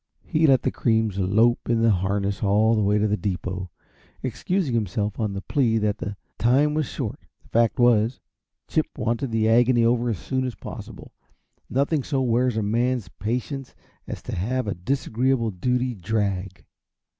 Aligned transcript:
He 0.25 0.47
let 0.47 0.63
the 0.63 0.71
creams 0.71 1.19
lope 1.19 1.69
in 1.69 1.83
the 1.83 1.91
harness 1.91 2.41
all 2.41 2.73
the 2.73 2.81
way 2.81 2.97
to 2.97 3.07
the 3.07 3.15
depot, 3.15 3.69
excusing 4.23 4.73
himself 4.73 5.19
on 5.19 5.33
the 5.33 5.43
plea 5.43 5.77
that 5.77 5.99
the 5.99 6.15
time 6.39 6.73
was 6.73 6.87
short; 6.87 7.19
the 7.43 7.49
fact 7.49 7.77
was, 7.77 8.19
Chip 8.67 8.87
wanted 8.97 9.29
the 9.31 9.47
agony 9.47 9.85
over 9.85 10.09
as 10.09 10.17
soon 10.17 10.43
as 10.43 10.55
possible; 10.55 11.11
nothing 11.69 12.01
so 12.01 12.19
wears 12.19 12.57
a 12.57 12.63
man's 12.63 13.09
patients 13.19 13.75
as 14.07 14.23
to 14.23 14.33
have 14.35 14.65
a 14.67 14.73
disagreeable 14.73 15.51
duty 15.51 15.93
drag. 15.93 16.65